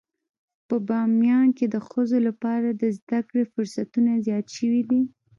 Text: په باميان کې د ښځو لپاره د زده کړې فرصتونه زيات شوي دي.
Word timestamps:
په 0.67 0.75
باميان 0.87 1.47
کې 1.57 1.65
د 1.73 1.75
ښځو 1.87 2.17
لپاره 2.27 2.69
د 2.81 2.83
زده 2.97 3.19
کړې 3.27 3.43
فرصتونه 3.53 4.11
زيات 4.25 4.47
شوي 4.57 4.81
دي. 4.89 5.01